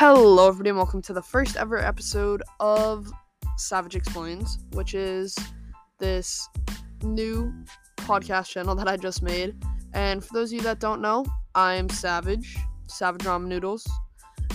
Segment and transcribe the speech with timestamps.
[0.00, 3.10] Hello, everybody, and welcome to the first ever episode of
[3.56, 5.36] Savage Explains, which is
[5.98, 6.48] this
[7.02, 7.52] new
[7.96, 9.56] podcast channel that I just made.
[9.94, 11.26] And for those of you that don't know,
[11.56, 12.56] I'm Savage,
[12.86, 13.90] Savage Ramen Noodles,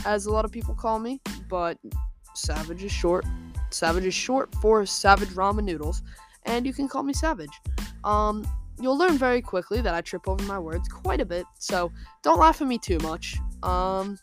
[0.05, 1.19] as a lot of people call me,
[1.49, 1.77] but
[2.35, 3.25] Savage is short.
[3.69, 6.03] Savage is short for Savage Ramen Noodles,
[6.43, 7.59] and you can call me Savage.
[8.05, 8.47] Um,
[8.79, 11.91] you'll learn very quickly that I trip over my words quite a bit, so
[12.21, 13.35] don't laugh at me too much.
[13.61, 14.17] Um,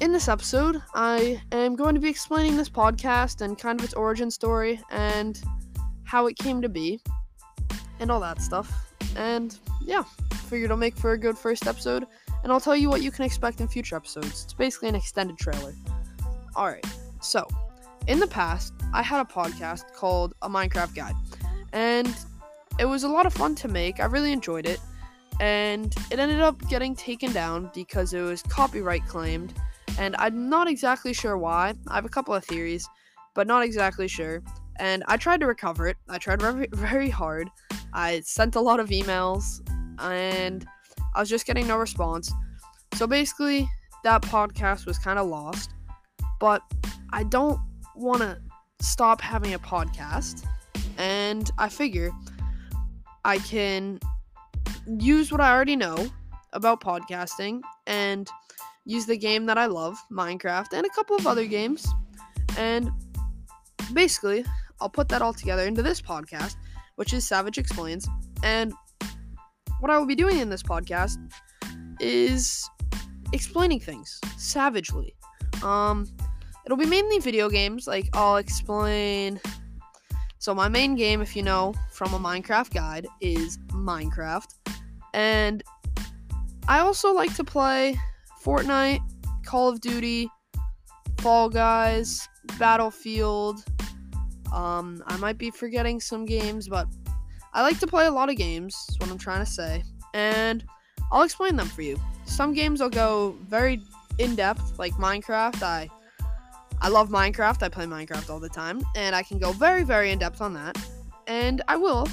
[0.00, 3.92] in this episode, I am going to be explaining this podcast and kind of its
[3.92, 5.40] origin story and
[6.04, 7.00] how it came to be
[7.98, 8.92] and all that stuff.
[9.14, 10.04] And yeah,
[10.48, 12.06] figured I'll make for a good first episode
[12.42, 14.44] and I'll tell you what you can expect in future episodes.
[14.44, 15.74] It's basically an extended trailer.
[16.56, 16.86] Alright,
[17.20, 17.46] so
[18.06, 21.14] in the past, I had a podcast called A Minecraft Guide
[21.74, 22.14] and
[22.78, 24.00] it was a lot of fun to make.
[24.00, 24.80] I really enjoyed it.
[25.40, 29.54] And it ended up getting taken down because it was copyright claimed
[30.00, 31.74] and I'm not exactly sure why.
[31.88, 32.88] I have a couple of theories,
[33.34, 34.42] but not exactly sure.
[34.78, 35.98] And I tried to recover it.
[36.08, 37.50] I tried very, very hard.
[37.92, 39.60] I sent a lot of emails,
[39.98, 40.66] and
[41.14, 42.32] I was just getting no response.
[42.94, 43.68] So basically,
[44.02, 45.74] that podcast was kind of lost.
[46.40, 46.62] But
[47.12, 47.60] I don't
[47.94, 48.40] want to
[48.80, 50.46] stop having a podcast,
[50.96, 52.10] and I figure
[53.26, 54.00] I can
[54.86, 56.08] use what I already know
[56.54, 58.30] about podcasting and
[58.90, 61.86] use the game that I love, Minecraft, and a couple of other games.
[62.58, 62.90] And
[63.92, 64.44] basically,
[64.80, 66.56] I'll put that all together into this podcast,
[66.96, 68.08] which is Savage Explains.
[68.42, 68.74] And
[69.78, 71.18] what I will be doing in this podcast
[72.00, 72.68] is
[73.32, 75.14] explaining things savagely.
[75.62, 76.08] Um,
[76.66, 77.86] it'll be mainly video games.
[77.86, 79.40] Like I'll explain.
[80.38, 84.52] So my main game, if you know from a Minecraft guide, is Minecraft,
[85.14, 85.62] and
[86.66, 87.98] I also like to play
[88.42, 89.00] Fortnite,
[89.44, 90.28] Call of Duty,
[91.18, 92.28] Fall Guys,
[92.58, 93.64] Battlefield.
[94.52, 96.88] Um, I might be forgetting some games, but
[97.52, 99.82] I like to play a lot of games, is what I'm trying to say.
[100.14, 100.64] And
[101.12, 101.98] I'll explain them for you.
[102.24, 103.82] Some games I'll go very
[104.18, 105.62] in depth, like Minecraft.
[105.62, 105.88] I
[106.82, 107.62] I love Minecraft.
[107.62, 110.54] I play Minecraft all the time, and I can go very, very in depth on
[110.54, 110.78] that.
[111.26, 112.08] And I will,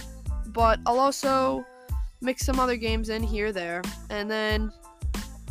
[0.47, 1.65] but I'll also
[2.21, 4.71] mix some other games in here there, and then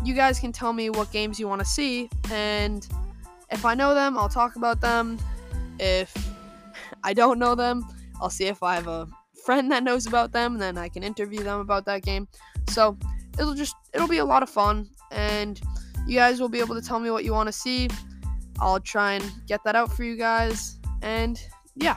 [0.05, 2.87] you guys can tell me what games you want to see, and
[3.51, 5.19] if I know them, I'll talk about them.
[5.79, 6.15] If
[7.05, 7.85] I don't know them,
[8.21, 9.09] I'll see if I have a
[9.45, 12.29] friend that knows about them, then I can interview them about that game.
[12.69, 12.99] So
[13.39, 15.61] it'll just it'll be a lot of fun, and
[16.07, 17.89] you guys will be able to tell me what you want to see.
[18.59, 21.41] I'll try and get that out for you guys, and
[21.75, 21.97] yeah.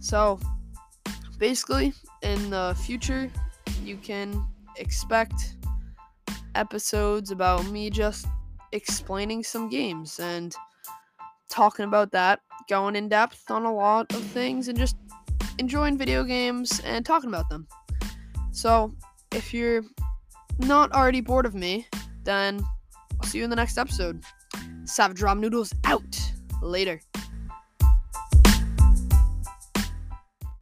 [0.00, 0.40] So
[1.38, 3.30] basically, in the future,
[3.84, 5.56] you can expect
[6.54, 8.26] episodes about me just
[8.72, 10.54] explaining some games and
[11.48, 14.96] talking about that, going in depth on a lot of things, and just
[15.58, 17.66] enjoying video games and talking about them.
[18.52, 18.94] So,
[19.32, 19.82] if you're
[20.58, 21.86] not already bored of me,
[22.24, 22.60] then
[23.20, 24.22] I'll see you in the next episode.
[24.84, 26.20] Savage Noodles out.
[26.62, 27.00] Later.